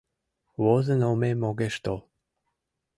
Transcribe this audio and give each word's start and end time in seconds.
Возын 0.63 1.01
омем 1.11 1.39
огеш 1.49 1.75
тол. 1.83 1.99